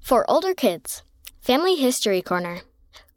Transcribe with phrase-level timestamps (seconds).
[0.00, 1.02] For older kids,
[1.40, 2.62] Family History Corner.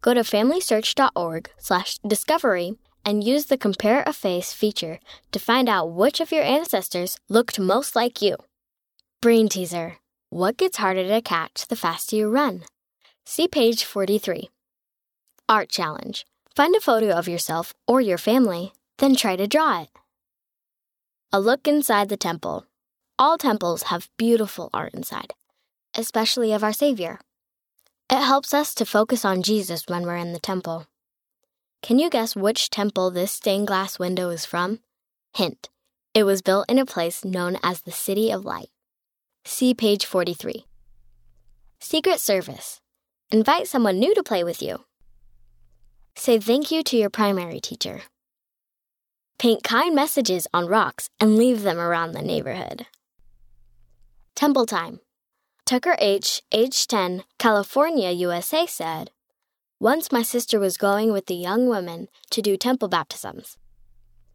[0.02, 2.74] Go to familysearch.org/discovery
[3.06, 5.00] and use the Compare a Face feature
[5.32, 8.38] to find out which of your ancestors looked most like you.
[9.22, 9.98] Brain teaser.
[10.30, 12.64] What gets harder to catch the faster you run?
[13.26, 14.50] See page 43.
[15.50, 16.26] Art challenge.
[16.56, 19.90] Find a photo of yourself or your family, then try to draw it.
[21.32, 22.66] A look inside the temple.
[23.18, 25.34] All temples have beautiful art inside,
[25.96, 27.20] especially of our Savior.
[28.10, 30.86] It helps us to focus on Jesus when we're in the temple.
[31.82, 34.80] Can you guess which temple this stained glass window is from?
[35.34, 35.70] Hint.
[36.14, 38.70] It was built in a place known as the City of Light.
[39.46, 40.66] See page 43.
[41.80, 42.80] Secret Service.
[43.32, 44.86] Invite someone new to play with you.
[46.16, 48.04] Say thank you to your primary teacher.
[49.40, 52.86] Paint kind messages on rocks and leave them around the neighborhood.
[54.36, 55.00] Temple time.
[55.66, 59.12] Tucker H., age 10, California, USA said,
[59.80, 63.58] Once my sister was going with the young women to do temple baptisms,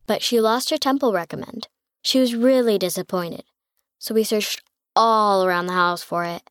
[0.07, 1.69] but she lost her temple recommend.
[2.03, 3.45] She was really disappointed,
[3.99, 4.63] so we searched
[4.97, 6.43] all around the house for it.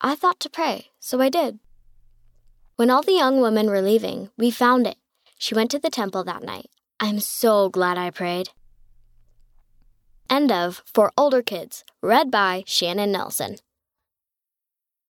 [0.00, 1.58] I thought to pray, so I did.
[2.76, 4.98] When all the young women were leaving, we found it.
[5.36, 6.70] She went to the temple that night.
[7.00, 8.50] I'm so glad I prayed.
[10.30, 13.56] End of For Older Kids, read by Shannon Nelson.